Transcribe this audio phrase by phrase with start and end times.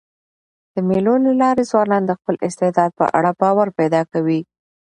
[0.73, 4.41] د مېلو له لاري ځوانان د خپل استعداد په اړه باور پیدا کوي.